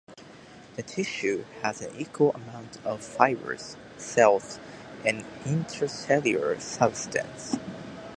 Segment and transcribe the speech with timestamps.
[0.77, 4.57] The tissue has an equal amount of fibers, cells,
[5.05, 7.59] and intercellular substance.